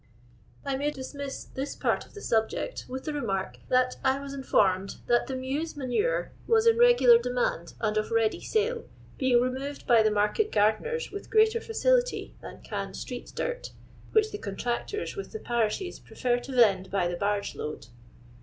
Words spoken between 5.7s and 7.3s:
ma nure was in regular